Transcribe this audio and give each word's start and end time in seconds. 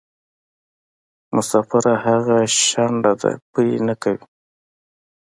مسافره 1.35 1.93
هغه 2.05 2.37
شڼډه 2.65 3.13
ده 3.21 3.31
پۍ 3.53 3.69
نکوي. 3.87 4.23